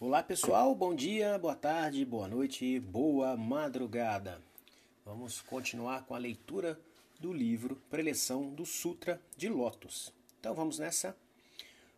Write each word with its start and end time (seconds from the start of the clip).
Olá 0.00 0.22
pessoal, 0.22 0.76
bom 0.76 0.94
dia, 0.94 1.36
boa 1.40 1.56
tarde, 1.56 2.04
boa 2.04 2.28
noite, 2.28 2.78
boa 2.78 3.36
madrugada. 3.36 4.40
Vamos 5.04 5.40
continuar 5.40 6.04
com 6.04 6.14
a 6.14 6.18
leitura 6.18 6.78
do 7.18 7.32
livro 7.32 7.82
Preleção 7.90 8.48
do 8.48 8.64
Sutra 8.64 9.20
de 9.36 9.48
Lotus. 9.48 10.14
Então 10.38 10.54
vamos 10.54 10.78
nessa. 10.78 11.16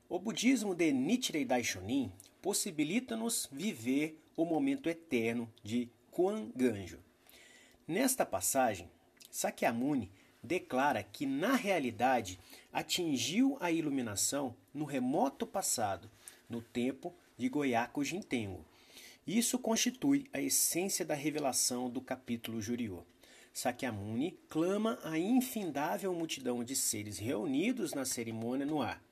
O 0.08 0.18
budismo 0.18 0.74
de 0.74 0.90
Nichiren 0.94 1.44
Daishonin 1.44 2.10
possibilita-nos 2.40 3.46
viver 3.52 4.18
o 4.34 4.46
momento 4.46 4.88
eterno 4.88 5.46
de 5.62 5.86
Kuan 6.10 6.50
Ganjo. 6.56 7.00
Nesta 7.86 8.24
passagem, 8.24 8.90
Sakyamuni 9.30 10.10
declara 10.42 11.02
que 11.02 11.26
na 11.26 11.54
realidade 11.54 12.40
atingiu 12.72 13.58
a 13.60 13.70
iluminação 13.70 14.56
no 14.72 14.86
remoto 14.86 15.46
passado, 15.46 16.10
no 16.48 16.62
tempo 16.62 17.14
de 17.40 17.48
Goiaco 17.48 18.04
Jintengo. 18.04 18.62
Isso 19.26 19.58
constitui 19.58 20.26
a 20.30 20.40
essência 20.42 21.06
da 21.06 21.14
revelação 21.14 21.88
do 21.88 22.00
capítulo 22.00 22.60
Juriô. 22.60 23.02
Sakyamuni 23.52 24.38
clama 24.48 24.98
a 25.02 25.18
infindável 25.18 26.12
multidão 26.12 26.62
de 26.62 26.76
seres 26.76 27.18
reunidos 27.18 27.94
na 27.94 28.04
cerimônia 28.04 28.66
no 28.66 28.82
ar. 28.82 29.02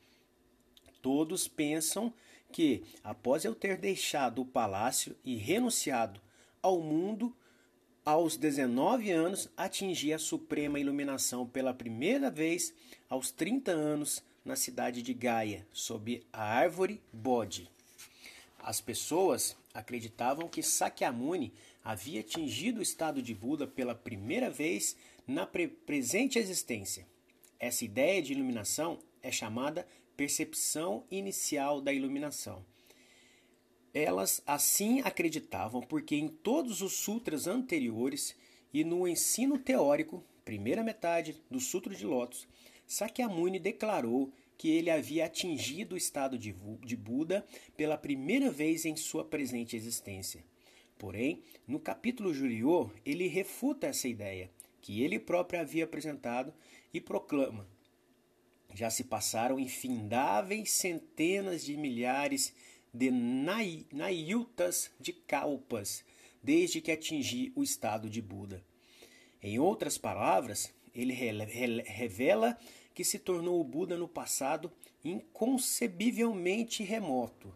Todos 1.01 1.49
pensam 1.49 2.13
que, 2.53 2.85
após 3.03 3.47
eu 3.47 3.55
ter 3.55 3.79
deixado 3.79 4.43
o 4.43 4.47
palácio 4.47 5.17
e 5.25 5.35
renunciado 5.35 6.21
ao 6.63 6.81
mundo, 6.81 7.35
aos 8.05 8.37
19 8.37 9.11
anos 9.11 9.51
atingi 9.57 10.13
a 10.13 10.19
suprema 10.19 10.79
iluminação 10.79 11.47
pela 11.47 11.73
primeira 11.73 12.31
vez 12.31 12.75
aos 13.09 13.31
30 13.31 13.71
anos 13.71 14.23
na 14.45 14.55
cidade 14.55 15.03
de 15.03 15.15
Gaia, 15.15 15.67
sob 15.73 16.23
a 16.31 16.43
árvore 16.43 17.01
Bodhi. 17.11 17.71
As 18.69 18.83
pessoas 18.83 19.57
acreditavam 19.73 20.47
que 20.47 20.63
Sakyamuni 20.63 21.55
havia 21.83 22.21
atingido 22.21 22.81
o 22.81 22.83
estado 22.83 23.23
de 23.23 23.35
Buda 23.35 23.67
pela 23.67 23.95
primeira 23.95 24.51
vez 24.51 24.95
na 25.27 25.47
pre 25.47 25.69
presente 25.69 26.39
existência. 26.39 27.07
Essa 27.59 27.87
ideia 27.87 28.21
de 28.21 28.35
iluminação 28.35 28.99
é 29.23 29.33
chamada 29.33 29.89
percepção 30.19 31.03
inicial 31.11 31.81
da 31.81 31.95
iluminação. 31.95 32.63
Elas 33.95 34.43
assim 34.47 35.01
acreditavam 35.01 35.81
porque 35.81 36.17
em 36.17 36.29
todos 36.29 36.83
os 36.83 36.93
sutras 36.93 37.47
anteriores 37.47 38.37
e 38.71 38.85
no 38.85 39.09
ensino 39.09 39.59
teórico, 39.59 40.23
primeira 40.45 40.85
metade 40.85 41.43
do 41.51 41.59
Sutra 41.59 41.95
de 41.95 42.05
Lotus, 42.05 42.47
Sakyamuni 42.87 43.59
declarou 43.59 44.31
que 44.59 44.69
ele 44.69 44.91
havia 44.91 45.25
atingido 45.25 45.95
o 45.95 45.97
estado 45.97 46.37
de, 46.37 46.53
Buda 46.97 47.47
pela 47.77 47.97
primeira 47.97 48.51
vez 48.51 48.85
em 48.85 48.97
sua 48.97 49.25
presente 49.25 49.77
existência. 49.77 50.45
Porém, 50.99 51.41
no 51.65 51.79
capítulo 51.79 52.35
Juriô, 52.35 52.91
ele 53.07 53.29
refuta 53.29 53.87
essa 53.87 54.09
ideia, 54.09 54.51
que 54.83 55.01
ele 55.01 55.21
próprio 55.21 55.61
havia 55.61 55.85
apresentado, 55.85 56.53
e 56.93 57.01
proclama: 57.01 57.69
Já 58.75 58.91
se 58.91 59.05
passaram 59.05 59.61
infindáveis 59.61 60.73
centenas 60.73 61.65
de 61.65 61.77
milhares 61.77 62.53
de 62.93 63.13
naiutas 63.93 64.91
de 64.99 65.13
kalpas, 65.13 66.05
desde 66.43 66.81
que 66.81 66.91
atingi 66.91 67.53
o 67.55 67.63
estado 67.63 68.11
de 68.11 68.21
Buda. 68.21 68.65
Em 69.41 69.61
outras 69.61 69.97
palavras, 69.97 70.75
ele 70.93 71.13
revela 71.13 72.59
que 72.99 73.05
se 73.05 73.21
tornou 73.21 73.61
o 73.61 73.65
Buda 73.65 73.97
no 73.97 74.09
passado 74.09 74.73
inconcebivelmente 75.05 76.83
remoto. 76.83 77.55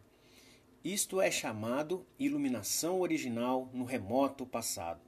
Isto 0.85 1.21
é 1.21 1.33
chamado 1.33 2.07
iluminação 2.17 3.01
original 3.01 3.69
no 3.75 3.85
remoto 3.85 4.47
passado. 4.47 5.01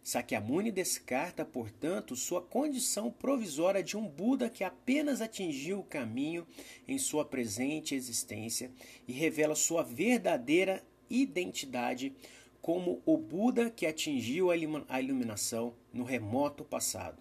Sakyamuni 0.00 0.70
descarta, 0.70 1.44
portanto, 1.44 2.14
sua 2.14 2.40
condição 2.40 3.10
provisória 3.10 3.82
de 3.82 3.96
um 3.96 4.06
Buda 4.06 4.48
que 4.48 4.62
apenas 4.62 5.20
atingiu 5.20 5.80
o 5.80 5.84
caminho 5.84 6.46
em 6.86 6.96
sua 6.96 7.24
presente 7.24 7.92
existência 7.96 8.70
e 9.08 9.12
revela 9.12 9.56
sua 9.56 9.82
verdadeira 9.82 10.84
identidade 11.10 12.14
como 12.62 13.02
o 13.04 13.16
Buda 13.16 13.68
que 13.68 13.86
atingiu 13.86 14.52
a 14.52 15.00
iluminação 15.00 15.74
no 15.92 16.04
remoto 16.04 16.64
passado. 16.64 17.20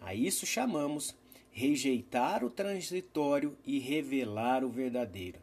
A 0.00 0.14
isso 0.14 0.46
chamamos 0.46 1.14
rejeitar 1.50 2.44
o 2.44 2.50
transitório 2.50 3.56
e 3.64 3.78
revelar 3.78 4.64
o 4.64 4.70
verdadeiro. 4.70 5.38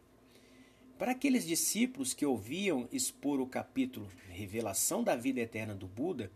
Para 0.98 1.12
aqueles 1.12 1.46
discípulos 1.46 2.12
que 2.12 2.26
ouviam 2.26 2.88
expor 2.90 3.40
o 3.40 3.46
capítulo 3.46 4.08
Revelação 4.30 5.04
da 5.04 5.14
Vida 5.14 5.40
Eterna 5.40 5.74
do 5.74 5.86
Buda, 5.86 6.30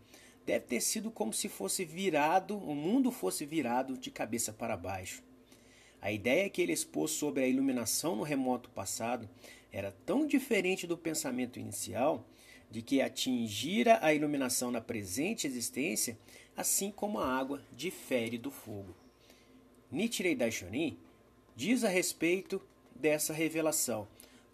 deve 0.45 0.65
ter 0.65 0.81
sido 0.81 1.11
como 1.11 1.33
se 1.33 1.49
fosse 1.49 1.83
virado, 1.83 2.57
o 2.57 2.73
mundo 2.73 3.11
fosse 3.11 3.45
virado 3.45 3.97
de 3.97 4.09
cabeça 4.09 4.53
para 4.53 4.77
baixo. 4.77 5.21
A 6.01 6.11
ideia 6.11 6.49
que 6.49 6.61
ele 6.61 6.73
expôs 6.73 7.11
sobre 7.11 7.43
a 7.43 7.47
iluminação 7.47 8.15
no 8.15 8.23
remoto 8.23 8.69
passado 8.69 9.29
era 9.71 9.91
tão 10.05 10.27
diferente 10.27 10.85
do 10.85 10.97
pensamento 10.97 11.59
inicial 11.59 12.25
de 12.69 12.81
que 12.81 13.01
atingira 13.01 13.99
a 14.01 14.13
iluminação 14.13 14.71
na 14.71 14.81
presente 14.81 15.45
existência, 15.45 16.17
assim 16.55 16.91
como 16.91 17.19
a 17.19 17.27
água 17.27 17.61
difere 17.75 18.37
do 18.37 18.49
fogo. 18.49 19.02
Nichirei 19.93 20.33
Daishonin 20.33 20.97
diz 21.55 21.83
a 21.83 21.87
respeito 21.87 22.59
dessa 22.95 23.31
revelação. 23.31 24.07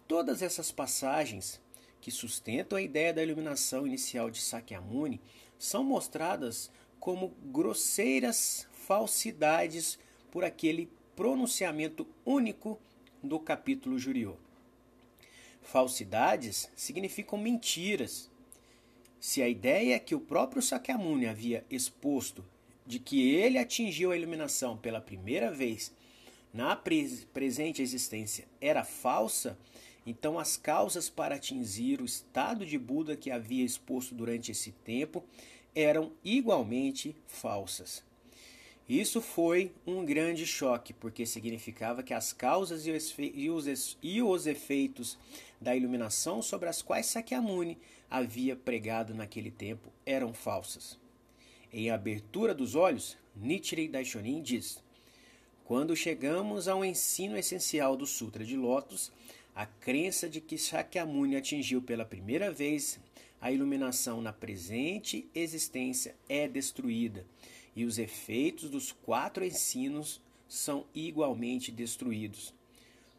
Todas 0.06 0.42
essas 0.42 0.70
passagens 0.70 1.58
que 1.98 2.10
sustentam 2.10 2.76
a 2.76 2.82
ideia 2.82 3.10
da 3.10 3.22
iluminação 3.22 3.86
inicial 3.86 4.30
de 4.30 4.38
Sakyamuni 4.38 5.18
são 5.58 5.82
mostradas 5.82 6.70
como 6.98 7.34
grosseiras 7.46 8.68
falsidades 8.70 9.98
por 10.30 10.44
aquele 10.44 10.90
pronunciamento 11.16 12.06
único 12.22 12.78
do 13.22 13.40
capítulo 13.40 13.98
Juriô. 13.98 14.36
Falsidades 15.62 16.70
significam 16.76 17.38
mentiras. 17.38 18.30
Se 19.18 19.40
a 19.40 19.48
ideia 19.48 19.98
que 19.98 20.14
o 20.14 20.20
próprio 20.20 20.60
Sakyamuni 20.60 21.26
havia 21.26 21.64
exposto 21.70 22.44
de 22.90 22.98
que 22.98 23.30
ele 23.30 23.56
atingiu 23.56 24.10
a 24.10 24.16
iluminação 24.16 24.76
pela 24.76 25.00
primeira 25.00 25.48
vez 25.52 25.94
na 26.52 26.74
presente 26.74 27.80
existência 27.80 28.48
era 28.60 28.82
falsa, 28.82 29.56
então 30.04 30.40
as 30.40 30.56
causas 30.56 31.08
para 31.08 31.36
atingir 31.36 32.00
o 32.00 32.04
estado 32.04 32.66
de 32.66 32.76
Buda 32.76 33.16
que 33.16 33.30
havia 33.30 33.64
exposto 33.64 34.12
durante 34.12 34.50
esse 34.50 34.72
tempo 34.72 35.24
eram 35.72 36.10
igualmente 36.24 37.14
falsas. 37.28 38.02
Isso 38.88 39.22
foi 39.22 39.72
um 39.86 40.04
grande 40.04 40.44
choque, 40.44 40.92
porque 40.92 41.24
significava 41.24 42.02
que 42.02 42.12
as 42.12 42.32
causas 42.32 42.88
e 42.88 43.48
os, 43.48 43.96
os 44.02 44.46
efeitos 44.48 45.16
da 45.60 45.76
iluminação 45.76 46.42
sobre 46.42 46.68
as 46.68 46.82
quais 46.82 47.06
Sakyamuni 47.06 47.78
havia 48.10 48.56
pregado 48.56 49.14
naquele 49.14 49.52
tempo 49.52 49.92
eram 50.04 50.34
falsas. 50.34 50.99
Em 51.72 51.88
Abertura 51.88 52.52
dos 52.52 52.74
Olhos, 52.74 53.16
Nichiren 53.36 53.92
Daishonin 53.92 54.42
diz: 54.42 54.82
Quando 55.64 55.94
chegamos 55.94 56.66
ao 56.66 56.84
ensino 56.84 57.36
essencial 57.36 57.96
do 57.96 58.06
Sutra 58.06 58.44
de 58.44 58.56
Lotus, 58.56 59.12
a 59.54 59.66
crença 59.66 60.28
de 60.28 60.40
que 60.40 60.58
Shakyamuni 60.58 61.36
atingiu 61.36 61.80
pela 61.80 62.04
primeira 62.04 62.50
vez 62.50 62.98
a 63.40 63.52
iluminação 63.52 64.20
na 64.20 64.32
presente 64.32 65.28
existência 65.32 66.16
é 66.28 66.48
destruída, 66.48 67.24
e 67.76 67.84
os 67.84 67.98
efeitos 67.98 68.68
dos 68.68 68.90
quatro 68.90 69.44
ensinos 69.44 70.20
são 70.48 70.84
igualmente 70.92 71.70
destruídos. 71.70 72.52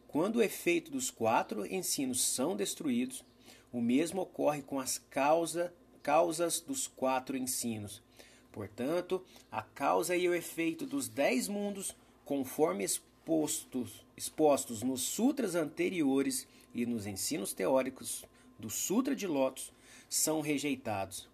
Quando 0.09 0.37
o 0.37 0.43
efeito 0.43 0.91
dos 0.91 1.09
quatro 1.09 1.65
ensinos 1.65 2.21
são 2.21 2.53
destruídos, 2.57 3.23
o 3.71 3.79
mesmo 3.79 4.23
ocorre 4.23 4.61
com 4.61 4.77
as 4.77 4.97
causa, 4.97 5.73
causas 6.03 6.59
dos 6.59 6.85
quatro 6.85 7.37
ensinos. 7.37 8.03
Portanto, 8.51 9.23
a 9.51 9.61
causa 9.61 10.15
e 10.15 10.27
o 10.27 10.33
efeito 10.33 10.85
dos 10.85 11.07
dez 11.07 11.47
mundos, 11.47 11.95
conforme 12.25 12.83
expostos, 12.83 14.05
expostos 14.15 14.83
nos 14.83 15.01
sutras 15.01 15.55
anteriores 15.55 16.47
e 16.73 16.85
nos 16.85 17.05
ensinos 17.05 17.53
teóricos 17.53 18.25
do 18.59 18.69
Sutra 18.69 19.15
de 19.15 19.25
Lotus, 19.25 19.71
são 20.09 20.41
rejeitados. 20.41 21.27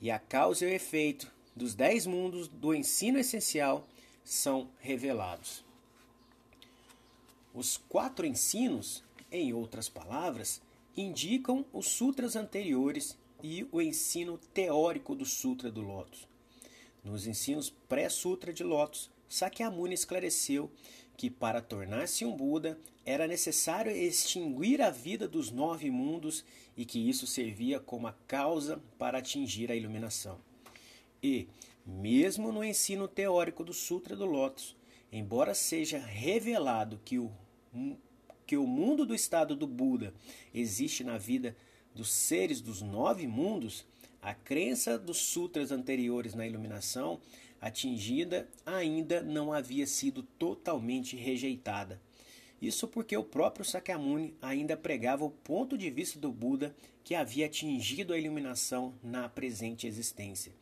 E 0.00 0.10
a 0.10 0.18
causa 0.18 0.64
e 0.64 0.68
o 0.68 0.72
efeito 0.72 1.30
dos 1.54 1.74
dez 1.74 2.06
mundos 2.06 2.46
do 2.46 2.74
ensino 2.74 3.18
essencial 3.18 3.86
são 4.24 4.68
revelados. 4.78 5.64
Os 7.52 7.76
quatro 7.76 8.24
ensinos, 8.24 9.02
em 9.30 9.52
outras 9.52 9.88
palavras, 9.88 10.62
indicam 10.96 11.66
os 11.72 11.86
sutras 11.86 12.36
anteriores 12.36 13.18
e 13.42 13.66
o 13.72 13.82
ensino 13.82 14.38
teórico 14.54 15.14
do 15.16 15.24
Sutra 15.24 15.70
do 15.70 15.80
Lótus. 15.80 16.29
Nos 17.02 17.26
ensinos 17.26 17.70
pré-sutra 17.88 18.52
de 18.52 18.62
Lotus, 18.62 19.10
Sakyamuni 19.28 19.94
esclareceu 19.94 20.70
que 21.16 21.30
para 21.30 21.60
tornar-se 21.60 22.24
um 22.24 22.34
Buda 22.34 22.78
era 23.04 23.26
necessário 23.26 23.92
extinguir 23.92 24.82
a 24.82 24.90
vida 24.90 25.28
dos 25.28 25.50
nove 25.50 25.90
mundos 25.90 26.44
e 26.76 26.84
que 26.84 26.98
isso 26.98 27.26
servia 27.26 27.80
como 27.80 28.06
a 28.06 28.12
causa 28.26 28.82
para 28.98 29.18
atingir 29.18 29.70
a 29.70 29.74
iluminação. 29.74 30.38
E, 31.22 31.48
mesmo 31.84 32.52
no 32.52 32.64
ensino 32.64 33.08
teórico 33.08 33.64
do 33.64 33.72
Sutra 33.72 34.16
do 34.16 34.24
Lótus, 34.24 34.76
embora 35.12 35.54
seja 35.54 35.98
revelado 35.98 37.00
que 37.04 37.18
o, 37.18 37.30
que 38.46 38.56
o 38.56 38.66
mundo 38.66 39.04
do 39.06 39.14
estado 39.14 39.54
do 39.54 39.66
Buda 39.66 40.14
existe 40.54 41.04
na 41.04 41.18
vida 41.18 41.56
dos 41.94 42.10
seres 42.10 42.60
dos 42.60 42.80
nove 42.82 43.26
mundos, 43.26 43.86
a 44.22 44.34
crença 44.34 44.98
dos 44.98 45.18
sutras 45.18 45.70
anteriores 45.70 46.34
na 46.34 46.46
iluminação 46.46 47.20
atingida 47.60 48.48
ainda 48.64 49.22
não 49.22 49.52
havia 49.52 49.86
sido 49.86 50.22
totalmente 50.22 51.16
rejeitada. 51.16 52.00
Isso 52.60 52.86
porque 52.86 53.16
o 53.16 53.24
próprio 53.24 53.64
Sakyamuni 53.64 54.34
ainda 54.40 54.76
pregava 54.76 55.24
o 55.24 55.30
ponto 55.30 55.78
de 55.78 55.90
vista 55.90 56.18
do 56.18 56.30
Buda 56.30 56.74
que 57.02 57.14
havia 57.14 57.46
atingido 57.46 58.12
a 58.12 58.18
iluminação 58.18 58.94
na 59.02 59.28
presente 59.28 59.86
existência. 59.86 60.52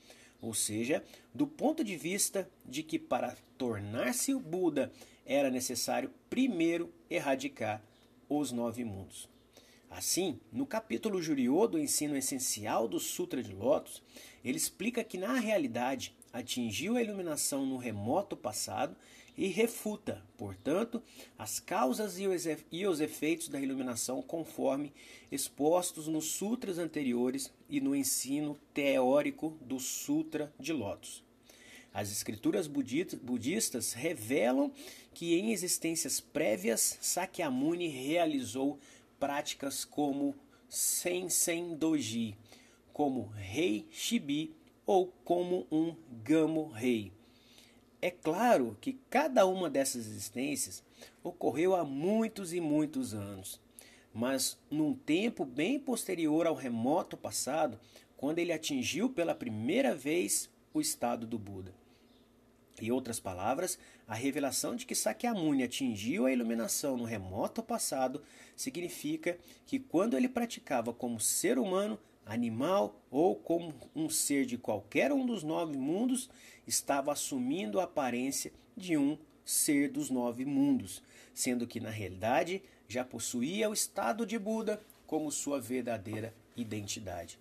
Ou 0.40 0.54
seja, 0.54 1.02
do 1.34 1.46
ponto 1.46 1.82
de 1.82 1.96
vista 1.96 2.48
de 2.64 2.84
que 2.84 2.98
para 2.98 3.36
tornar-se 3.56 4.32
o 4.32 4.38
Buda 4.38 4.92
era 5.26 5.50
necessário 5.50 6.12
primeiro 6.30 6.92
erradicar 7.10 7.82
os 8.28 8.52
nove 8.52 8.84
mundos. 8.84 9.28
Assim, 9.90 10.38
no 10.52 10.66
capítulo 10.66 11.20
Juriô 11.20 11.66
do 11.66 11.78
ensino 11.78 12.16
essencial 12.16 12.86
do 12.86 13.00
Sutra 13.00 13.42
de 13.42 13.52
Lotus, 13.52 14.02
ele 14.44 14.56
explica 14.56 15.02
que 15.02 15.16
na 15.16 15.34
realidade 15.34 16.14
atingiu 16.32 16.96
a 16.96 17.02
iluminação 17.02 17.64
no 17.64 17.76
remoto 17.78 18.36
passado 18.36 18.94
e 19.36 19.46
refuta, 19.46 20.22
portanto, 20.36 21.02
as 21.38 21.60
causas 21.60 22.18
e 22.18 22.86
os 22.86 23.00
efeitos 23.00 23.48
da 23.48 23.60
iluminação 23.60 24.20
conforme 24.20 24.92
expostos 25.30 26.06
nos 26.08 26.26
sutras 26.32 26.76
anteriores 26.76 27.50
e 27.68 27.80
no 27.80 27.94
ensino 27.94 28.58
teórico 28.74 29.56
do 29.60 29.78
Sutra 29.78 30.52
de 30.58 30.72
Lotus. 30.72 31.22
As 31.94 32.12
escrituras 32.12 32.66
budistas 32.66 33.92
revelam 33.92 34.70
que 35.14 35.34
em 35.34 35.52
existências 35.52 36.20
prévias 36.20 36.98
Sakyamuni 37.00 37.88
realizou 37.88 38.78
práticas 39.18 39.84
como 39.84 40.34
Sensen 40.68 41.74
Doji, 41.74 42.36
como 42.92 43.26
Rei 43.34 43.86
Shibi 43.90 44.54
ou 44.86 45.12
como 45.24 45.66
um 45.70 45.94
Gamo 46.22 46.68
Rei. 46.68 47.12
É 48.00 48.10
claro 48.10 48.76
que 48.80 48.98
cada 49.10 49.44
uma 49.44 49.68
dessas 49.68 50.06
existências 50.06 50.82
ocorreu 51.22 51.74
há 51.74 51.84
muitos 51.84 52.52
e 52.52 52.60
muitos 52.60 53.12
anos, 53.12 53.60
mas 54.14 54.58
num 54.70 54.94
tempo 54.94 55.44
bem 55.44 55.78
posterior 55.78 56.46
ao 56.46 56.54
remoto 56.54 57.16
passado, 57.16 57.78
quando 58.16 58.38
ele 58.38 58.52
atingiu 58.52 59.10
pela 59.10 59.34
primeira 59.34 59.94
vez 59.94 60.48
o 60.72 60.80
estado 60.80 61.26
do 61.26 61.38
Buda. 61.38 61.74
Em 62.80 62.90
outras 62.90 63.18
palavras, 63.18 63.78
a 64.06 64.14
revelação 64.14 64.76
de 64.76 64.86
que 64.86 64.94
Sakyamuni 64.94 65.64
atingiu 65.64 66.26
a 66.26 66.32
iluminação 66.32 66.96
no 66.96 67.04
remoto 67.04 67.62
passado 67.62 68.22
significa 68.56 69.38
que 69.66 69.78
quando 69.78 70.16
ele 70.16 70.28
praticava 70.28 70.92
como 70.92 71.18
ser 71.18 71.58
humano, 71.58 71.98
animal 72.24 73.00
ou 73.10 73.34
como 73.34 73.74
um 73.96 74.08
ser 74.08 74.44
de 74.44 74.58
qualquer 74.58 75.12
um 75.12 75.26
dos 75.26 75.42
nove 75.42 75.76
mundos, 75.76 76.28
estava 76.66 77.12
assumindo 77.12 77.80
a 77.80 77.84
aparência 77.84 78.52
de 78.76 78.96
um 78.96 79.18
ser 79.44 79.90
dos 79.90 80.10
nove 80.10 80.44
mundos, 80.44 81.02
sendo 81.32 81.66
que 81.66 81.80
na 81.80 81.90
realidade 81.90 82.62
já 82.86 83.04
possuía 83.04 83.68
o 83.68 83.72
estado 83.72 84.26
de 84.26 84.38
Buda 84.38 84.80
como 85.06 85.32
sua 85.32 85.58
verdadeira 85.58 86.34
identidade. 86.54 87.38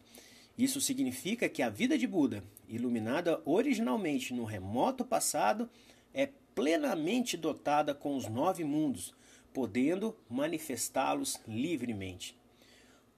Isso 0.57 0.81
significa 0.81 1.49
que 1.49 1.61
a 1.61 1.69
vida 1.69 1.97
de 1.97 2.07
Buda, 2.07 2.43
iluminada 2.67 3.41
originalmente 3.45 4.33
no 4.33 4.43
remoto 4.43 5.05
passado, 5.05 5.69
é 6.13 6.29
plenamente 6.53 7.37
dotada 7.37 7.93
com 7.93 8.15
os 8.15 8.27
nove 8.27 8.63
mundos, 8.63 9.13
podendo 9.53 10.15
manifestá-los 10.29 11.39
livremente. 11.47 12.35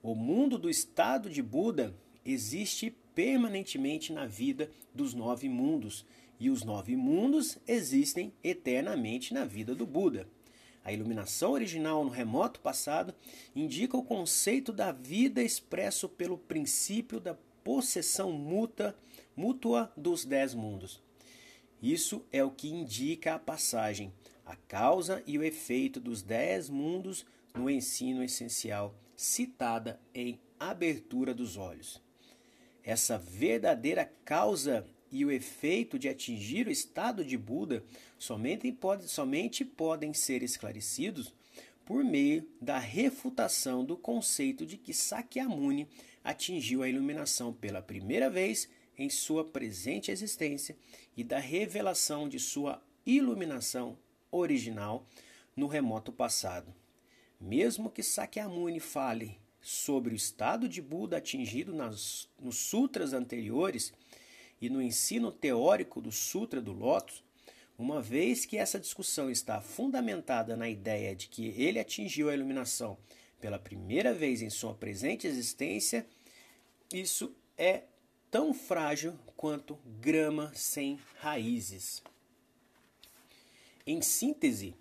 O 0.02 0.16
mundo 0.16 0.58
do 0.58 0.70
estado 0.70 1.30
de 1.30 1.42
Buda 1.42 1.94
existe 2.24 2.96
permanentemente 3.14 4.14
na 4.14 4.26
vida 4.26 4.70
dos 4.94 5.14
nove 5.14 5.50
mundos, 5.50 6.06
e 6.40 6.50
os 6.50 6.64
nove 6.64 6.96
mundos 6.96 7.58
existem 7.68 8.32
eternamente 8.42 9.34
na 9.34 9.44
vida 9.44 9.76
do 9.76 9.86
Buda. 9.86 10.26
A 10.84 10.94
iluminação 10.94 11.52
original 11.52 12.04
no 12.04 12.10
remoto 12.10 12.62
passado 12.62 13.14
indica 13.54 13.98
o 13.98 14.04
conceito 14.04 14.72
da 14.72 14.92
vida 14.92 15.44
expresso 15.44 16.08
pelo 16.08 16.38
princípio 16.38 17.20
da 17.20 17.36
possessão 17.64 18.32
mútua, 18.32 18.96
mútua 19.40 19.90
dos 19.96 20.26
dez 20.26 20.54
mundos. 20.54 21.02
Isso 21.82 22.26
é 22.30 22.44
o 22.44 22.52
que 22.52 22.68
indica 22.68 23.36
a 23.36 23.40
passagem, 23.40 24.12
a 24.46 24.54
causa 24.58 25.24
e 25.26 25.38
o 25.38 25.44
efeito 25.46 25.98
dos 25.98 26.22
dez 26.22 26.70
mundos 26.70 27.26
no 27.56 27.70
ensino 27.70 28.22
essencial 28.22 28.94
citada 29.16 29.98
em 30.14 30.38
Abertura 30.60 31.34
dos 31.34 31.56
Olhos. 31.56 32.02
Essa 32.84 33.18
verdadeira 33.18 34.12
causa 34.26 34.86
e 35.10 35.24
o 35.24 35.32
efeito 35.32 35.98
de 35.98 36.10
atingir 36.10 36.68
o 36.68 36.72
estado 36.72 37.24
de 37.24 37.38
Buda 37.38 37.82
somente, 38.18 38.70
pode, 38.74 39.08
somente 39.08 39.64
podem 39.64 40.14
ser 40.14 40.44
esclarecidos 40.44 41.34
por 41.86 42.04
meio 42.04 42.46
da 42.62 42.78
refutação 42.78 43.86
do 43.86 43.96
conceito 43.96 44.66
de 44.66 44.76
que 44.76 44.94
Sakyamuni 44.94 45.88
atingiu 46.26 46.84
a 46.84 46.90
iluminação 46.90 47.54
pela 47.54 47.82
primeira 47.82 48.30
vez 48.30 48.68
em 49.00 49.10
sua 49.10 49.46
presente 49.46 50.12
existência 50.12 50.78
e 51.16 51.24
da 51.24 51.40
revelação 51.40 52.28
de 52.28 52.38
sua 52.38 52.84
iluminação 53.06 53.98
original 54.30 55.08
no 55.56 55.68
remoto 55.68 56.12
passado. 56.12 56.76
Mesmo 57.40 57.90
que 57.90 58.04
Sakyamuni 58.04 58.82
fale 58.82 59.40
sobre 59.62 60.14
o 60.14 60.16
estado 60.16 60.68
de 60.68 60.82
Buda 60.82 61.18
atingido 61.18 61.74
nas, 61.74 62.28
nos 62.38 62.58
sutras 62.58 63.14
anteriores 63.14 63.94
e 64.62 64.70
no 64.70 64.82
ensino 64.82 65.32
teórico 65.32 66.02
do 66.02 66.12
Sutra 66.12 66.62
do 66.62 66.74
Lótus, 66.74 67.24
uma 67.78 68.02
vez 68.02 68.46
que 68.46 68.58
essa 68.58 68.78
discussão 68.78 69.32
está 69.32 69.62
fundamentada 69.62 70.58
na 70.58 70.70
ideia 70.70 71.16
de 71.16 71.30
que 71.30 71.48
ele 71.58 71.80
atingiu 71.80 72.30
a 72.30 72.34
iluminação 72.34 72.98
pela 73.40 73.58
primeira 73.58 74.14
vez 74.14 74.42
em 74.42 74.50
sua 74.50 74.74
presente 74.74 75.26
existência, 75.26 76.06
isso 76.94 77.34
é 77.58 77.84
tão 78.32 78.54
frágil 78.54 79.18
quanto 79.36 79.78
grama 80.00 80.52
sem 80.54 81.00
raízes. 81.20 82.04
Em 83.86 84.02
síntese, 84.02 84.76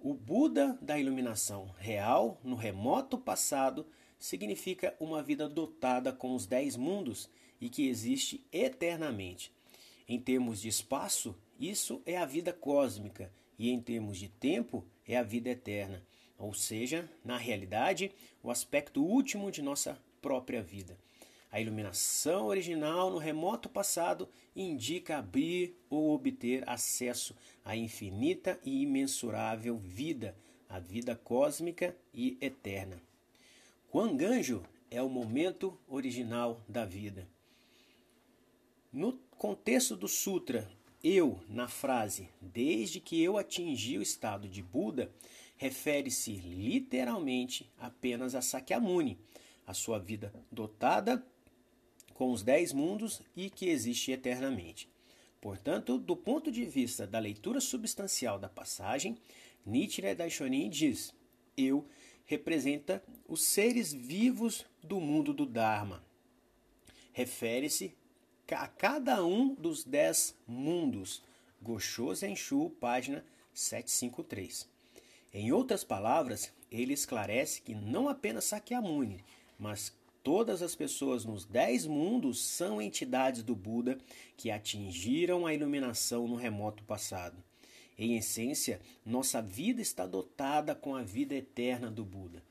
o 0.00 0.14
Buda 0.14 0.78
da 0.80 0.98
iluminação 0.98 1.74
real 1.78 2.40
no 2.42 2.56
remoto 2.56 3.18
passado 3.18 3.86
significa 4.18 4.96
uma 4.98 5.22
vida 5.22 5.48
dotada 5.48 6.12
com 6.12 6.34
os 6.34 6.46
dez 6.46 6.76
mundos 6.76 7.28
e 7.60 7.68
que 7.68 7.88
existe 7.88 8.44
eternamente. 8.52 9.52
Em 10.08 10.18
termos 10.18 10.60
de 10.60 10.68
espaço, 10.68 11.36
isso 11.60 12.02
é 12.06 12.16
a 12.16 12.26
vida 12.26 12.52
cósmica, 12.52 13.32
e 13.58 13.70
em 13.70 13.80
termos 13.80 14.18
de 14.18 14.28
tempo, 14.28 14.84
é 15.06 15.16
a 15.16 15.22
vida 15.22 15.50
eterna, 15.50 16.02
ou 16.38 16.52
seja, 16.52 17.08
na 17.24 17.36
realidade, 17.36 18.10
o 18.42 18.50
aspecto 18.50 19.04
último 19.04 19.50
de 19.50 19.62
nossa 19.62 20.00
própria 20.20 20.62
vida. 20.62 20.98
A 21.52 21.60
iluminação 21.60 22.46
original 22.46 23.10
no 23.10 23.18
remoto 23.18 23.68
passado 23.68 24.26
indica 24.56 25.18
abrir 25.18 25.76
ou 25.90 26.14
obter 26.14 26.66
acesso 26.66 27.36
à 27.62 27.76
infinita 27.76 28.58
e 28.64 28.80
imensurável 28.80 29.76
vida, 29.76 30.34
a 30.66 30.78
vida 30.78 31.14
cósmica 31.14 31.94
e 32.14 32.38
eterna. 32.40 33.02
Quanganjo 33.90 34.62
é 34.90 35.02
o 35.02 35.10
momento 35.10 35.78
original 35.86 36.58
da 36.66 36.86
vida. 36.86 37.28
No 38.90 39.12
contexto 39.36 39.94
do 39.94 40.08
Sutra, 40.08 40.66
eu, 41.04 41.38
na 41.50 41.68
frase 41.68 42.30
desde 42.40 42.98
que 42.98 43.22
eu 43.22 43.36
atingi 43.36 43.98
o 43.98 44.02
estado 44.02 44.48
de 44.48 44.62
Buda, 44.62 45.12
refere-se 45.58 46.32
literalmente 46.32 47.70
apenas 47.78 48.34
a 48.34 48.40
Sakyamuni, 48.40 49.18
a 49.66 49.74
sua 49.74 49.98
vida 49.98 50.32
dotada 50.50 51.22
com 52.22 52.30
os 52.30 52.44
dez 52.44 52.72
mundos 52.72 53.20
e 53.34 53.50
que 53.50 53.68
existe 53.68 54.12
eternamente. 54.12 54.88
Portanto, 55.40 55.98
do 55.98 56.14
ponto 56.14 56.52
de 56.52 56.64
vista 56.64 57.04
da 57.04 57.18
leitura 57.18 57.60
substancial 57.60 58.38
da 58.38 58.48
passagem, 58.48 59.18
Nichiren 59.66 60.14
Daishonin 60.14 60.70
diz: 60.70 61.12
Eu 61.56 61.84
representa 62.24 63.02
os 63.26 63.42
seres 63.42 63.92
vivos 63.92 64.64
do 64.80 65.00
mundo 65.00 65.34
do 65.34 65.44
Dharma. 65.44 66.00
Refere-se 67.12 67.92
a 68.52 68.68
cada 68.68 69.26
um 69.26 69.52
dos 69.52 69.82
dez 69.82 70.32
mundos. 70.46 71.24
Gosho 71.60 72.14
Zenshu, 72.14 72.70
página 72.78 73.24
753. 73.52 74.68
Em 75.34 75.50
outras 75.50 75.82
palavras, 75.82 76.52
ele 76.70 76.92
esclarece 76.92 77.62
que 77.62 77.74
não 77.74 78.08
apenas 78.08 78.44
Sakyamuni, 78.44 79.24
mas 79.58 79.92
todas 80.22 80.62
as 80.62 80.74
pessoas 80.74 81.24
nos 81.24 81.44
dez 81.44 81.86
mundos 81.86 82.44
são 82.44 82.80
entidades 82.80 83.42
do 83.42 83.54
Buda 83.54 83.98
que 84.36 84.50
atingiram 84.50 85.46
a 85.46 85.54
iluminação 85.54 86.28
no 86.28 86.36
remoto 86.36 86.82
passado. 86.84 87.42
Em 87.98 88.16
essência, 88.16 88.80
nossa 89.04 89.42
vida 89.42 89.82
está 89.82 90.06
dotada 90.06 90.74
com 90.74 90.94
a 90.96 91.02
vida 91.02 91.34
eterna 91.34 91.90
do 91.90 92.04
Buda. 92.04 92.42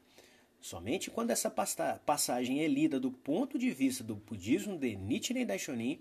Somente 0.59 1.09
quando 1.09 1.31
essa 1.31 1.49
passagem 1.49 2.63
é 2.63 2.67
lida 2.67 2.99
do 2.99 3.11
ponto 3.11 3.57
de 3.57 3.71
vista 3.71 4.03
do 4.03 4.15
budismo 4.15 4.77
de 4.77 4.95
Nichiren 4.95 5.45
Daishonin, 5.45 5.99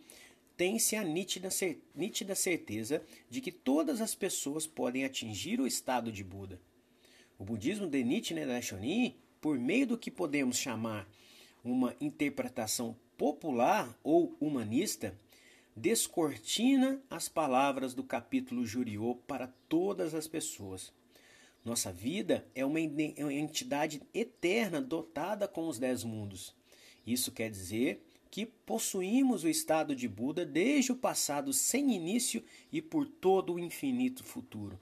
tem-se 0.57 0.95
a 0.95 1.03
nítida, 1.03 2.35
certeza 2.35 3.03
de 3.31 3.41
que 3.41 3.51
todas 3.51 4.03
as 4.03 4.15
pessoas 4.15 4.67
podem 4.67 5.05
atingir 5.05 5.59
o 5.59 5.67
estado 5.67 6.13
de 6.13 6.23
Buda. 6.23 6.61
O 7.39 7.45
budismo 7.45 7.87
de 7.87 8.05
Nichiren 8.05 8.47
Daishonin, 8.47 9.17
por 9.41 9.59
meio 9.59 9.87
do 9.87 9.97
que 9.97 10.11
podemos 10.11 10.59
chamar 10.59 11.09
uma 11.65 11.95
interpretação 12.01 12.97
popular 13.17 13.95
ou 14.03 14.37
humanista, 14.41 15.15
descortina 15.77 17.01
as 17.09 17.29
palavras 17.29 17.95
do 17.95 18.03
capítulo 18.03 18.67
Juriô 18.67 19.17
para 19.27 19.47
todas 19.69 20.15
as 20.15 20.27
pessoas. 20.27 20.93
Nossa 21.65 21.93
vida 21.93 22.47
é 22.55 22.65
uma 22.65 22.81
entidade 22.81 24.01
eterna 24.15 24.81
dotada 24.81 25.47
com 25.47 25.69
os 25.69 25.79
dez 25.79 26.03
mundos. 26.05 26.55
Isso 27.07 27.31
quer 27.33 27.51
dizer 27.51 28.03
que 28.31 28.47
possuímos 28.47 29.45
o 29.45 29.49
estado 29.49 29.95
de 29.95 30.09
Buda 30.09 30.47
desde 30.47 30.93
o 30.93 30.97
passado 30.97 31.53
sem 31.53 31.95
início 31.95 32.43
e 32.73 32.81
por 32.81 33.07
todo 33.07 33.55
o 33.55 33.59
infinito 33.59 34.25
futuro. 34.25 34.79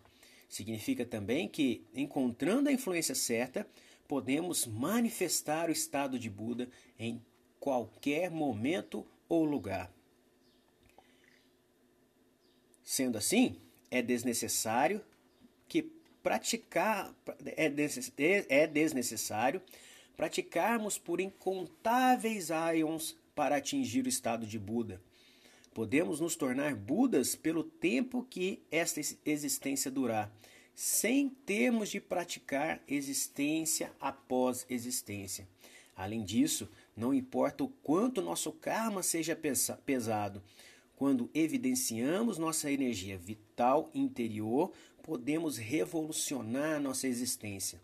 Significa 0.49 1.05
também 1.05 1.49
que, 1.49 1.83
encontrando 1.95 2.69
a 2.69 2.73
influência 2.73 3.15
certa, 3.15 3.67
podemos 4.09 4.67
manifestar 4.67 5.69
o 5.69 5.73
estado 5.73 6.19
de 6.19 6.31
Buda 6.31 6.69
em 6.99 7.23
qualquer 7.61 8.31
momento 8.31 9.07
ou 9.29 9.45
lugar. 9.45 9.93
Sendo 12.83 13.19
assim, 13.19 13.61
é 13.91 14.01
desnecessário 14.01 15.05
que 15.69 15.83
praticar 16.23 17.15
é, 17.45 17.71
é 18.49 18.67
desnecessário 18.67 19.63
praticarmos 20.17 20.99
por 20.99 21.21
incontáveis 21.21 22.51
aions 22.51 23.17
para 23.37 23.57
atingir 23.57 24.05
o 24.05 24.09
estado 24.09 24.47
de 24.47 24.59
Buda. 24.59 25.01
Podemos 25.73 26.19
nos 26.19 26.35
tornar 26.35 26.75
Budas 26.75 27.37
pelo 27.37 27.63
tempo 27.63 28.27
que 28.29 28.61
esta 28.69 29.01
existência 29.25 29.93
durar, 29.93 30.33
sem 30.81 31.29
termos 31.29 31.89
de 31.89 32.01
praticar 32.01 32.81
existência 32.87 33.93
após 33.99 34.65
existência. 34.71 35.49
Além 35.97 36.23
disso, 36.23 36.69
não 36.97 37.13
importa 37.13 37.65
o 37.65 37.69
quanto 37.69 38.23
nosso 38.23 38.53
karma 38.53 39.03
seja 39.03 39.37
pesado, 39.85 40.41
quando 40.95 41.29
evidenciamos 41.35 42.39
nossa 42.39 42.71
energia 42.71 43.19
vital 43.19 43.91
interior, 43.93 44.71
podemos 45.03 45.57
revolucionar 45.57 46.81
nossa 46.81 47.09
existência. 47.09 47.83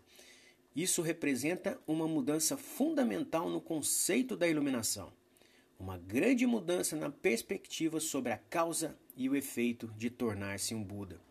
Isso 0.73 1.01
representa 1.01 1.77
uma 1.85 2.07
mudança 2.07 2.55
fundamental 2.55 3.49
no 3.49 3.59
conceito 3.59 4.37
da 4.37 4.47
iluminação, 4.47 5.11
uma 5.77 5.97
grande 5.97 6.47
mudança 6.47 6.95
na 6.95 7.09
perspectiva 7.09 7.99
sobre 7.99 8.31
a 8.31 8.37
causa 8.37 8.97
e 9.17 9.27
o 9.27 9.35
efeito 9.35 9.93
de 9.97 10.09
tornar-se 10.09 10.73
um 10.73 10.81
Buda. 10.81 11.24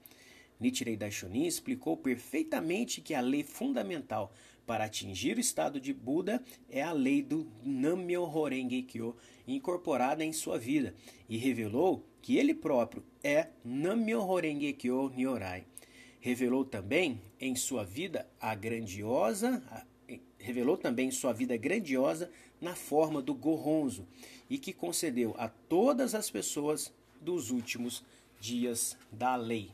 Nichiren 0.64 0.97
Daishonin 0.97 1.47
explicou 1.47 1.94
perfeitamente 1.94 3.02
que 3.02 3.12
a 3.12 3.21
lei 3.21 3.42
fundamental 3.42 4.33
para 4.66 4.85
atingir 4.85 5.37
o 5.37 5.40
estado 5.40 5.78
de 5.78 5.92
Buda 5.92 6.42
é 6.71 6.80
a 6.80 6.90
lei 6.90 7.21
do 7.21 7.47
Nammyo 7.62 8.25
Renge 8.25 8.83
Kyo 8.83 9.14
incorporada 9.47 10.25
em 10.25 10.33
sua 10.33 10.59
vida 10.59 10.94
e 11.28 11.37
revelou 11.37 12.02
que 12.23 12.38
ele 12.38 12.54
próprio 12.54 13.04
é 13.23 13.49
Nammyo 13.62 14.25
Renge 14.35 14.73
Kyo 14.73 15.12
Nyorai. 15.14 15.66
Revelou 16.18 16.64
também 16.64 17.21
em 17.38 17.54
sua 17.54 17.85
vida 17.85 18.26
a 18.40 18.54
grandiosa 18.54 19.62
revelou 20.38 20.76
também 20.76 21.11
sua 21.11 21.33
vida 21.33 21.56
grandiosa 21.56 22.30
na 22.61 22.75
forma 22.75 23.21
do 23.21 23.35
Gohonzo 23.35 24.06
e 24.49 24.59
que 24.59 24.73
concedeu 24.73 25.35
a 25.38 25.49
todas 25.49 26.14
as 26.14 26.30
pessoas 26.30 26.92
dos 27.21 27.50
últimos 27.50 28.02
dias 28.40 28.97
da 29.11 29.37
lei. 29.37 29.71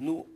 No, 0.00 0.26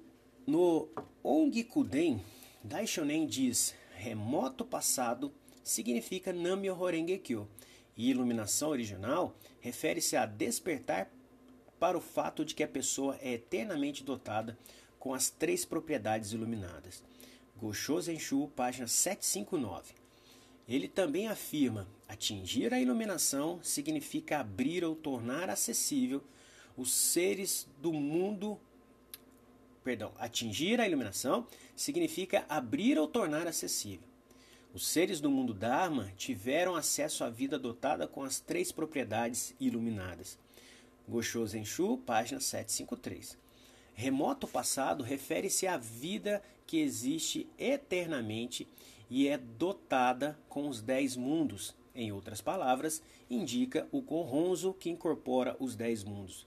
no 0.46 0.90
Ongikuden, 1.22 2.22
Daishonen 2.62 3.26
diz 3.26 3.74
remoto 3.96 4.62
passado 4.62 5.32
significa 5.62 6.34
Namyo 6.34 6.78
Horengekyo 6.78 7.48
e 7.96 8.10
iluminação 8.10 8.68
original 8.68 9.34
refere-se 9.62 10.18
a 10.18 10.26
despertar 10.26 11.10
para 11.80 11.96
o 11.96 12.00
fato 12.02 12.44
de 12.44 12.54
que 12.54 12.62
a 12.62 12.68
pessoa 12.68 13.18
é 13.22 13.32
eternamente 13.32 14.04
dotada 14.04 14.58
com 14.98 15.14
as 15.14 15.30
três 15.30 15.64
propriedades 15.64 16.32
iluminadas. 16.32 17.02
Gosho 17.56 17.98
Zenshu, 18.02 18.52
página 18.54 18.86
759. 18.86 19.94
Ele 20.68 20.88
também 20.88 21.26
afirma: 21.26 21.88
atingir 22.06 22.74
a 22.74 22.78
iluminação 22.78 23.60
significa 23.62 24.40
abrir 24.40 24.84
ou 24.84 24.94
tornar 24.94 25.48
acessível 25.48 26.22
os 26.76 26.92
seres 26.92 27.66
do 27.80 27.94
mundo 27.94 28.60
perdão, 29.84 30.12
atingir 30.18 30.80
a 30.80 30.88
iluminação 30.88 31.46
significa 31.76 32.44
abrir 32.48 32.98
ou 32.98 33.06
tornar 33.06 33.46
acessível. 33.46 34.08
Os 34.72 34.88
seres 34.88 35.20
do 35.20 35.30
mundo 35.30 35.54
Dharma 35.54 36.10
tiveram 36.16 36.74
acesso 36.74 37.22
à 37.22 37.30
vida 37.30 37.58
dotada 37.58 38.08
com 38.08 38.24
as 38.24 38.40
três 38.40 38.72
propriedades 38.72 39.54
iluminadas. 39.60 40.36
Gosho 41.06 41.46
Zenshu, 41.46 41.98
página 41.98 42.40
753. 42.40 43.38
Remoto 43.94 44.48
passado 44.48 45.04
refere-se 45.04 45.66
à 45.68 45.76
vida 45.76 46.42
que 46.66 46.78
existe 46.80 47.46
eternamente 47.56 48.66
e 49.08 49.28
é 49.28 49.38
dotada 49.38 50.36
com 50.48 50.66
os 50.66 50.80
dez 50.80 51.14
mundos. 51.14 51.76
Em 51.94 52.10
outras 52.10 52.40
palavras, 52.40 53.00
indica 53.30 53.86
o 53.92 54.00
Gohonzo 54.00 54.74
que 54.74 54.90
incorpora 54.90 55.56
os 55.60 55.76
dez 55.76 56.02
mundos. 56.02 56.46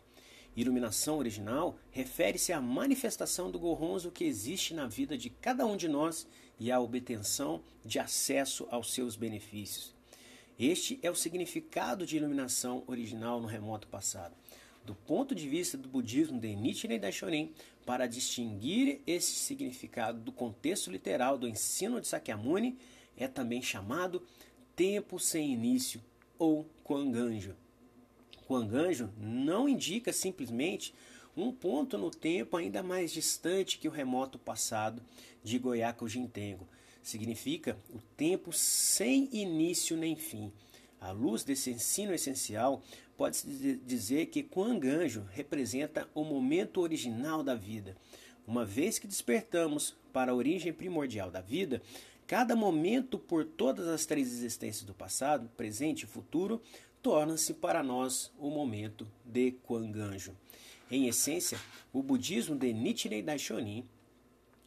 Iluminação 0.57 1.19
original 1.19 1.77
refere-se 1.91 2.51
à 2.51 2.59
manifestação 2.59 3.51
do 3.51 3.59
Gohonzo 3.59 4.09
que 4.09 4.23
existe 4.23 4.73
na 4.73 4.87
vida 4.87 5.15
de 5.15 5.29
cada 5.29 5.63
um 5.67 5.77
de 5.77 5.87
nós 5.87 6.25
e 6.59 6.71
à 6.71 6.79
obtenção 6.79 7.61
de 7.85 7.99
acesso 7.99 8.67
aos 8.71 8.91
seus 8.91 9.15
benefícios. 9.15 9.93
Este 10.57 10.97
é 11.03 11.11
o 11.11 11.15
significado 11.15 12.07
de 12.07 12.17
iluminação 12.17 12.83
original 12.87 13.39
no 13.39 13.47
remoto 13.47 13.87
passado. 13.87 14.35
Do 14.83 14.95
ponto 14.95 15.35
de 15.35 15.47
vista 15.47 15.77
do 15.77 15.87
budismo 15.87 16.39
de 16.39 16.55
Nichiren 16.55 16.97
Daishonin, 16.97 17.53
para 17.85 18.07
distinguir 18.07 18.99
esse 19.05 19.33
significado 19.33 20.19
do 20.19 20.31
contexto 20.31 20.89
literal 20.89 21.37
do 21.37 21.47
ensino 21.47 22.01
de 22.01 22.07
Sakyamuni, 22.07 22.79
é 23.15 23.27
também 23.27 23.61
chamado 23.61 24.23
tempo 24.75 25.19
sem 25.19 25.53
início 25.53 26.01
ou 26.39 26.65
Kwanganjo. 26.83 27.55
Quanganjo 28.47 29.09
não 29.17 29.67
indica 29.67 30.13
simplesmente 30.13 30.93
um 31.35 31.51
ponto 31.51 31.97
no 31.97 32.09
tempo 32.09 32.57
ainda 32.57 32.81
mais 32.81 33.11
distante 33.11 33.77
que 33.77 33.87
o 33.87 33.91
remoto 33.91 34.39
passado 34.39 35.01
de 35.43 35.59
Goiaco 35.59 36.07
Jintengo. 36.07 36.67
Significa 37.03 37.77
o 37.93 37.99
tempo 38.15 38.51
sem 38.51 39.29
início 39.31 39.95
nem 39.95 40.15
fim. 40.15 40.51
À 40.99 41.11
luz 41.11 41.43
desse 41.43 41.69
ensino 41.69 42.13
essencial, 42.13 42.81
pode-se 43.15 43.79
dizer 43.85 44.27
que 44.27 44.41
Quanganjo 44.41 45.25
representa 45.31 46.09
o 46.15 46.23
momento 46.23 46.81
original 46.81 47.43
da 47.43 47.53
vida. 47.53 47.95
Uma 48.47 48.65
vez 48.65 48.97
que 48.97 49.07
despertamos 49.07 49.95
para 50.11 50.31
a 50.31 50.35
origem 50.35 50.73
primordial 50.73 51.29
da 51.29 51.41
vida, 51.41 51.81
cada 52.25 52.55
momento 52.55 53.19
por 53.19 53.45
todas 53.45 53.87
as 53.87 54.05
três 54.05 54.27
existências 54.27 54.83
do 54.83 54.93
passado, 54.93 55.49
presente 55.55 56.03
e 56.03 56.07
futuro 56.07 56.61
torna-se 57.07 57.53
para 57.53 57.81
nós 57.81 58.33
o 58.37 58.49
momento 58.49 59.07
de 59.23 59.53
Kwanganjo. 59.63 60.35
Em 60.91 61.07
essência, 61.07 61.57
o 61.93 62.03
budismo 62.03 62.53
de 62.53 62.73
Nichiren 62.73 63.23
Daishonin 63.23 63.85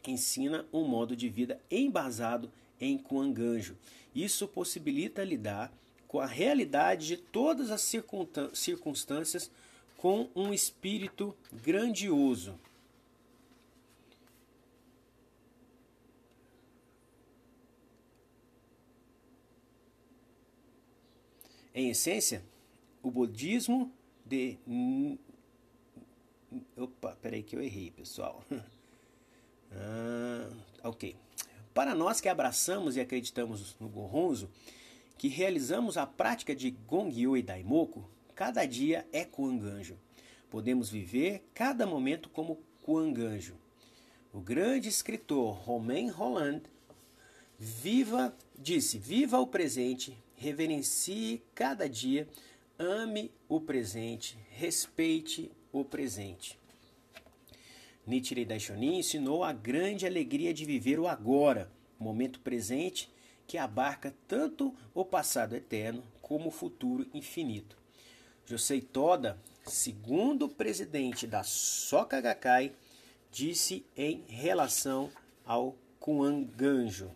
ensina 0.07 0.65
um 0.73 0.83
modo 0.83 1.15
de 1.15 1.29
vida 1.29 1.61
embasado 1.69 2.51
em 2.79 2.97
Kwanganjo. 2.97 3.77
Isso 4.15 4.47
possibilita 4.47 5.23
lidar 5.23 5.71
com 6.07 6.19
a 6.19 6.25
realidade 6.25 7.05
de 7.05 7.17
todas 7.17 7.69
as 7.69 7.87
circunstâncias 8.53 9.51
com 9.95 10.27
um 10.35 10.51
espírito 10.51 11.37
grandioso. 11.53 12.59
Em 21.73 21.89
essência, 21.89 22.43
o 23.01 23.09
budismo 23.09 23.91
de. 24.25 24.57
Opa, 26.75 27.17
peraí 27.21 27.43
que 27.43 27.55
eu 27.55 27.61
errei, 27.61 27.91
pessoal. 27.91 28.43
ah, 29.71 30.49
ok. 30.83 31.15
Para 31.73 31.95
nós 31.95 32.19
que 32.19 32.27
abraçamos 32.27 32.97
e 32.97 32.99
acreditamos 32.99 33.75
no 33.79 33.87
Gohonzo, 33.87 34.49
que 35.17 35.29
realizamos 35.29 35.97
a 35.97 36.05
prática 36.05 36.53
de 36.53 36.71
Gongyo 36.71 37.37
e 37.37 37.41
Daimoku, 37.41 38.03
cada 38.35 38.65
dia 38.65 39.07
é 39.13 39.23
Kuanganjo. 39.23 39.97
Podemos 40.49 40.89
viver 40.89 41.47
cada 41.53 41.85
momento 41.87 42.27
como 42.29 42.59
Kuanganjo. 42.81 43.55
O 44.33 44.39
grande 44.41 44.89
escritor 44.89 45.53
Romain 45.53 46.09
Rolland 46.09 46.63
viva, 47.57 48.35
disse: 48.57 48.97
Viva 48.97 49.39
o 49.39 49.47
presente, 49.47 50.17
reverencie 50.41 51.43
cada 51.53 51.87
dia, 51.87 52.27
ame 52.79 53.31
o 53.47 53.61
presente, 53.61 54.39
respeite 54.49 55.51
o 55.71 55.85
presente. 55.85 56.59
Nichiren 58.07 58.47
Daishonin 58.47 58.97
ensinou 58.97 59.43
a 59.43 59.53
grande 59.53 60.07
alegria 60.07 60.51
de 60.51 60.65
viver 60.65 60.99
o 60.99 61.07
agora, 61.07 61.71
o 61.99 62.03
momento 62.03 62.39
presente 62.39 63.07
que 63.45 63.55
abarca 63.55 64.15
tanto 64.27 64.73
o 64.95 65.05
passado 65.05 65.55
eterno 65.55 66.03
como 66.23 66.47
o 66.47 66.51
futuro 66.51 67.07
infinito. 67.13 67.77
Josei 68.43 68.81
Toda, 68.81 69.39
segundo 69.63 70.49
presidente 70.49 71.27
da 71.27 71.43
Soka 71.43 72.19
Gakkai, 72.19 72.73
disse 73.31 73.85
em 73.95 74.23
relação 74.27 75.11
ao 75.45 75.75
Kuanganjo. 75.99 77.11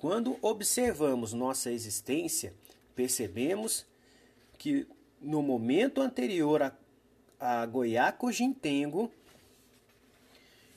Quando 0.00 0.36
observamos 0.42 1.32
nossa 1.32 1.70
existência, 1.70 2.54
percebemos 2.96 3.86
que 4.58 4.86
no 5.20 5.42
momento 5.42 6.00
anterior 6.00 6.62
a 6.62 6.74
a 7.40 7.64
Goiaco 7.64 8.30
Jintengo, 8.30 9.10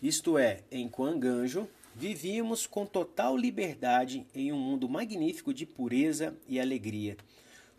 isto 0.02 0.38
é, 0.38 0.62
em 0.72 0.88
Quanganjo, 0.88 1.68
vivíamos 1.94 2.66
com 2.66 2.86
total 2.86 3.36
liberdade 3.36 4.26
em 4.34 4.54
um 4.54 4.58
mundo 4.58 4.88
magnífico 4.88 5.54
de 5.54 5.66
pureza 5.66 6.34
e 6.48 6.62
alegria. 6.62 7.18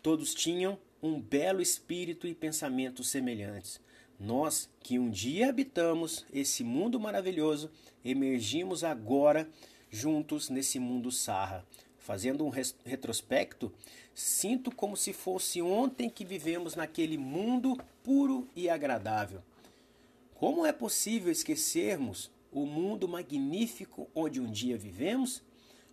Todos 0.03 0.35
tinham 0.35 0.77
um 1.01 1.19
belo 1.19 1.61
espírito 1.61 2.27
e 2.27 2.35
pensamentos 2.35 3.09
semelhantes. 3.09 3.81
Nós, 4.19 4.69
que 4.81 4.99
um 4.99 5.09
dia 5.09 5.49
habitamos 5.49 6.25
esse 6.31 6.63
mundo 6.63 6.99
maravilhoso, 6.99 7.71
emergimos 8.03 8.83
agora 8.83 9.49
juntos 9.89 10.49
nesse 10.49 10.79
mundo 10.79 11.11
sarra. 11.11 11.65
Fazendo 11.97 12.45
um 12.45 12.49
retrospecto, 12.49 13.73
sinto 14.13 14.73
como 14.73 14.95
se 14.95 15.11
fosse 15.11 15.61
ontem 15.61 16.09
que 16.09 16.23
vivemos 16.23 16.75
naquele 16.75 17.17
mundo 17.17 17.75
puro 18.03 18.47
e 18.55 18.69
agradável. 18.69 19.41
Como 20.35 20.65
é 20.65 20.71
possível 20.71 21.31
esquecermos 21.31 22.29
o 22.51 22.65
mundo 22.65 23.07
magnífico 23.07 24.07
onde 24.13 24.39
um 24.39 24.51
dia 24.51 24.77
vivemos? 24.77 25.41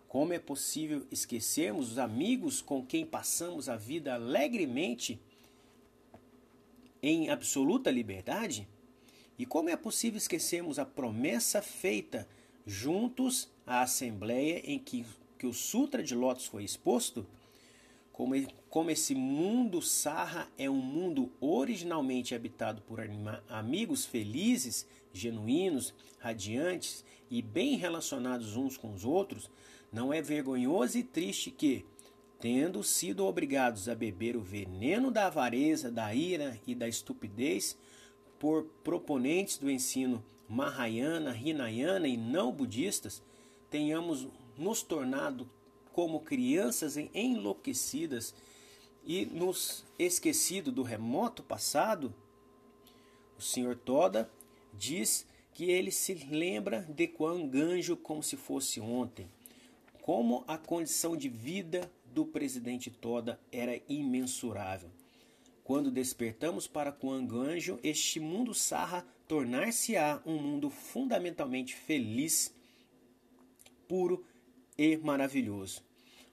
Como 0.07 0.31
é 0.31 0.37
possível 0.37 1.07
esquecermos 1.09 1.93
os 1.93 1.97
amigos 1.97 2.61
com 2.61 2.85
quem 2.85 3.05
passamos 3.05 3.67
a 3.67 3.75
vida 3.75 4.13
alegremente 4.13 5.19
em 7.01 7.29
absoluta 7.29 7.89
liberdade? 7.89 8.67
E 9.39 9.45
como 9.45 9.69
é 9.69 9.75
possível 9.75 10.17
esquecermos 10.17 10.77
a 10.77 10.85
promessa 10.85 11.61
feita 11.61 12.27
juntos 12.65 13.51
à 13.65 13.81
assembleia 13.81 14.61
em 14.63 14.79
que, 14.79 15.05
que 15.37 15.47
o 15.47 15.53
Sutra 15.53 16.03
de 16.03 16.15
Lotus 16.15 16.45
foi 16.45 16.63
exposto? 16.63 17.25
como, 18.13 18.35
como 18.69 18.91
esse 18.91 19.15
mundo 19.15 19.81
sarra 19.81 20.47
é 20.55 20.69
um 20.69 20.79
mundo 20.79 21.31
originalmente 21.41 22.35
habitado 22.35 22.81
por 22.83 22.99
amigos 23.49 24.05
felizes, 24.05 24.87
genuínos, 25.11 25.93
radiantes 26.19 27.03
e 27.29 27.41
bem 27.41 27.75
relacionados 27.75 28.55
uns 28.55 28.77
com 28.77 28.93
os 28.93 29.03
outros, 29.03 29.49
não 29.91 30.13
é 30.13 30.21
vergonhoso 30.21 30.97
e 30.97 31.03
triste 31.03 31.49
que, 31.49 31.83
tendo 32.39 32.83
sido 32.83 33.25
obrigados 33.25 33.89
a 33.89 33.95
beber 33.95 34.37
o 34.37 34.41
veneno 34.41 35.09
da 35.09 35.25
avareza, 35.25 35.91
da 35.91 36.13
ira 36.13 36.59
e 36.67 36.75
da 36.75 36.87
estupidez 36.87 37.75
por 38.39 38.65
proponentes 38.83 39.57
do 39.57 39.71
ensino 39.71 40.23
Mahayana, 40.53 41.35
Hinayana 41.35 42.07
e 42.07 42.15
não 42.15 42.51
budistas, 42.51 43.23
tenhamos 43.71 44.27
nos 44.55 44.83
tornado 44.83 45.49
como 45.91 46.19
crianças 46.19 46.95
enlouquecidas 46.95 48.35
e 49.03 49.25
nos 49.25 49.83
esquecido 49.97 50.71
do 50.71 50.83
remoto 50.83 51.41
passado? 51.41 52.13
O 53.35 53.41
Sr. 53.41 53.75
Toda 53.75 54.29
diz 54.71 55.25
que 55.55 55.71
ele 55.71 55.89
se 55.89 56.13
lembra 56.13 56.81
de 56.81 57.07
Quanganjo 57.07 57.97
como 57.97 58.21
se 58.21 58.37
fosse 58.37 58.79
ontem, 58.79 59.27
como 60.03 60.43
a 60.47 60.55
condição 60.55 61.17
de 61.17 61.29
vida 61.29 61.91
do 62.05 62.25
presidente 62.25 62.91
Toda 62.91 63.39
era 63.51 63.81
imensurável. 63.89 64.91
Quando 65.63 65.89
despertamos 65.89 66.67
para 66.67 66.91
Quanganjo, 66.91 67.79
este 67.81 68.19
mundo 68.19 68.53
sarra 68.53 69.03
tornar-se-á 69.33 70.21
um 70.27 70.37
mundo 70.37 70.69
fundamentalmente 70.69 71.73
feliz, 71.73 72.53
puro 73.87 74.23
e 74.77 74.95
maravilhoso. 74.97 75.81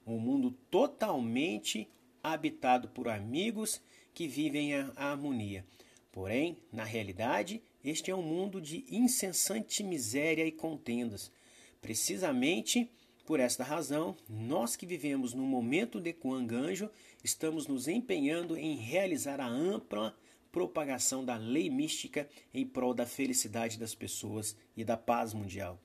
Um 0.07 0.19
mundo 0.19 0.51
totalmente 0.71 1.89
habitado 2.23 2.89
por 2.89 3.09
amigos 3.09 3.81
que 4.13 4.29
vivem 4.29 4.75
a 4.75 4.93
harmonia. 4.97 5.65
Porém, 6.13 6.59
na 6.71 6.85
realidade, 6.85 7.63
este 7.83 8.11
é 8.11 8.15
um 8.15 8.21
mundo 8.21 8.61
de 8.61 8.85
incessante 8.91 9.83
miséria 9.83 10.45
e 10.45 10.53
contendas. 10.53 11.33
Precisamente 11.81 12.87
por 13.25 13.41
esta 13.41 13.65
razão, 13.65 14.15
nós 14.29 14.77
que 14.77 14.85
vivemos 14.85 15.33
no 15.33 15.45
momento 15.45 15.99
de 15.99 16.13
Kuanganjo, 16.13 16.91
estamos 17.25 17.67
nos 17.67 17.89
empenhando 17.89 18.59
em 18.59 18.77
realizar 18.77 19.41
a 19.41 19.49
ampla 19.49 20.15
propagação 20.53 21.25
da 21.25 21.37
lei 21.37 21.71
mística 21.71 22.29
em 22.53 22.67
prol 22.67 22.95
da 22.95 23.07
felicidade 23.07 23.79
das 23.79 23.95
pessoas 23.95 24.57
e 24.77 24.85
da 24.85 24.97
paz 24.97 25.33
mundial. 25.33 25.79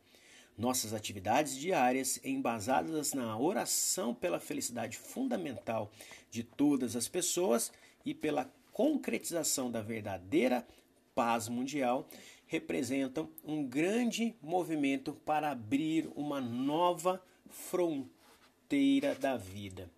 Nossas 0.58 0.93
atividades 0.93 1.58
diárias, 1.58 2.19
embasadas 2.23 3.13
na 3.13 3.38
oração 3.38 4.13
pela 4.13 4.39
felicidade 4.39 4.97
fundamental 4.97 5.91
de 6.32 6.43
todas 6.43 6.95
as 6.95 7.08
pessoas 7.08 7.71
e 8.06 8.13
pela 8.13 8.49
concretização 8.71 9.69
da 9.69 9.82
verdadeira 9.82 10.65
paz 11.13 11.49
mundial, 11.49 12.08
representam 12.47 13.30
um 13.43 13.65
grande 13.65 14.36
movimento 14.41 15.13
para 15.25 15.51
abrir 15.51 16.10
uma 16.15 16.39
nova 16.39 17.21
fronteira 17.49 19.15
da 19.15 19.36
vida. 19.36 19.89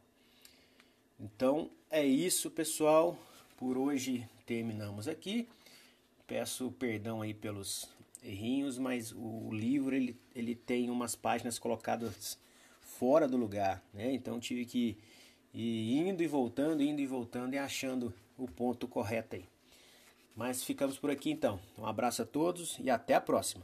Então 1.20 1.70
é 1.90 2.06
isso, 2.06 2.50
pessoal. 2.50 3.18
Por 3.58 3.78
hoje 3.78 4.28
terminamos 4.48 5.08
aqui. 5.08 5.48
Peço 6.26 6.72
perdão 6.72 7.22
aí 7.22 7.34
pelos 7.34 7.88
errinhos, 8.24 8.80
mas 8.80 9.12
o 9.12 9.52
livro 9.52 9.94
ele, 9.94 10.18
ele 10.34 10.56
tem 10.56 10.90
umas 10.90 11.16
páginas 11.16 11.60
colocadas 11.60 12.40
fora 12.82 13.28
do 13.28 13.38
lugar, 13.38 13.84
né? 13.94 14.12
Então 14.14 14.40
tive 14.40 14.66
que 14.66 14.98
ir 15.54 15.98
indo 15.98 16.24
e 16.24 16.28
voltando, 16.28 16.82
indo 16.82 17.02
e 17.02 17.06
voltando 17.06 17.54
e 17.54 17.58
achando 17.58 18.14
o 18.38 18.48
ponto 18.48 18.88
correto 18.88 19.36
aí. 19.36 19.46
Mas 20.36 20.64
ficamos 20.64 20.98
por 20.98 21.12
aqui 21.12 21.30
então. 21.30 21.60
Um 21.78 21.86
abraço 21.86 22.22
a 22.22 22.26
todos 22.26 22.78
e 22.80 22.90
até 22.90 23.14
a 23.16 23.22
próxima. 23.22 23.64